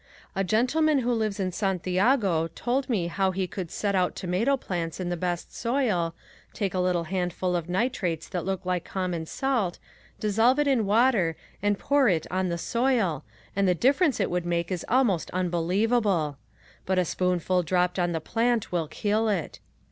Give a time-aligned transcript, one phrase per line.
[0.35, 4.99] A gentleman who lives in Santiago told me how he could set out tomato plants
[4.99, 6.15] in the best soil,
[6.53, 9.77] take a little handful of nitrates that look like common salt,
[10.19, 13.23] dissolve it in water and pour it on the soil
[13.55, 16.39] and the difference it would make is almost unbelievable.
[16.87, 19.59] But a spoonful dropped on the plant will kill it.